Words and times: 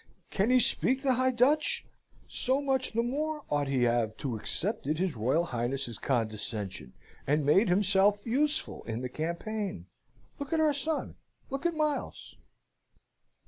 Can 0.31 0.49
he 0.49 0.59
speak 0.59 1.03
the 1.03 1.13
High 1.13 1.29
Dutch? 1.29 1.85
So 2.27 2.59
much 2.59 2.93
the 2.93 3.03
more 3.03 3.43
ought 3.51 3.67
he 3.67 3.81
to 3.81 3.83
have 3.83 4.25
accepted 4.33 4.97
his 4.97 5.15
Royal 5.15 5.45
Highness's 5.45 5.99
condescension, 5.99 6.93
and 7.27 7.45
made 7.45 7.69
himself 7.69 8.25
useful 8.25 8.81
in 8.85 9.01
the 9.01 9.09
campaign! 9.09 9.85
Look 10.39 10.53
at 10.53 10.59
our 10.59 10.73
son, 10.73 11.17
look 11.51 11.67
at 11.67 11.75
Miles!" 11.75 12.35